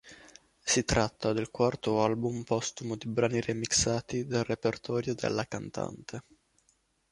[0.63, 6.23] Si tratta del quarto album postumo di brani remixati del repertorio della cantante.